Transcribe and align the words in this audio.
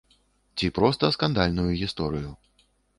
Ці 0.59 0.69
проста 0.79 1.11
скандальную 1.19 1.69
гісторыю. 1.85 2.29